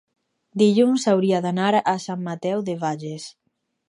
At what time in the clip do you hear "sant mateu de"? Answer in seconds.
2.05-2.77